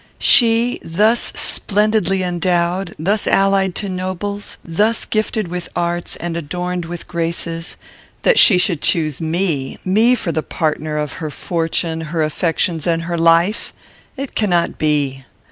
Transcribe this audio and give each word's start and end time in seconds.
She, 0.17 0.79
thus 0.83 1.19
splendidly 1.35 2.23
endowed; 2.23 2.95
thus 2.97 3.27
allied 3.27 3.75
to 3.75 3.87
nobles; 3.87 4.57
thus 4.65 5.05
gifted 5.05 5.47
with 5.47 5.69
arts, 5.75 6.15
and 6.15 6.35
adorned 6.35 6.85
with 6.85 7.07
graces; 7.07 7.77
that 8.23 8.39
she 8.39 8.57
should 8.57 8.81
choose 8.81 9.21
me, 9.21 9.77
me 9.85 10.15
for 10.15 10.31
the 10.31 10.41
partner 10.41 10.97
of 10.97 11.13
her 11.21 11.29
fortune; 11.29 12.01
her 12.01 12.23
affections; 12.23 12.87
and 12.87 13.03
her 13.03 13.15
life! 13.15 13.73
It 14.17 14.33
cannot 14.33 14.79
be. 14.79 15.23